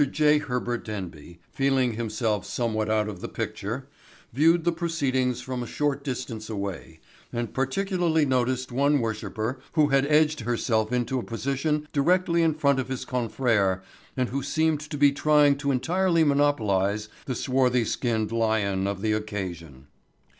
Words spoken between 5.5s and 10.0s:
a short distance away and particularly noticed one worshiper who